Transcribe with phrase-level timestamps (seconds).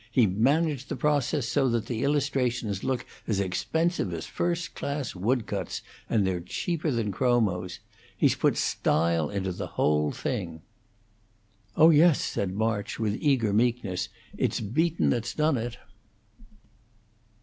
[0.09, 5.45] He's managed that process so that the illustrations look as expensive as first class wood
[5.45, 7.77] cuts, and they're cheaper than chromos.
[8.17, 10.63] He's put style into the whole thing."
[11.77, 15.77] "Oh yes," said March, with eager meekness, "it's Beaton that's done it."